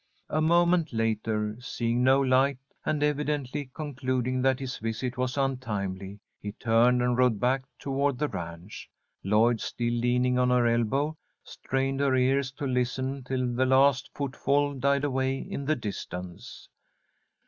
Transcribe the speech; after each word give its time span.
A 0.31 0.41
moment 0.41 0.91
later, 0.93 1.55
seeing 1.61 2.03
no 2.03 2.19
light, 2.21 2.57
and 2.83 3.03
evidently 3.03 3.69
concluding 3.71 4.41
that 4.41 4.59
his 4.59 4.79
visit 4.79 5.15
was 5.15 5.37
untimely, 5.37 6.19
he 6.39 6.53
turned 6.53 7.03
and 7.03 7.15
rode 7.15 7.39
back 7.39 7.65
toward 7.77 8.17
the 8.17 8.27
ranch. 8.27 8.89
Lloyd, 9.23 9.61
still 9.61 9.93
leaning 9.93 10.39
on 10.39 10.49
her 10.49 10.65
elbow, 10.65 11.15
strained 11.43 11.99
her 11.99 12.15
ears 12.15 12.51
to 12.53 12.65
listen 12.65 13.23
till 13.23 13.53
the 13.53 13.67
last 13.67 14.09
footfall 14.15 14.73
died 14.73 15.03
away 15.03 15.37
in 15.37 15.65
the 15.65 15.75
distance. 15.75 16.67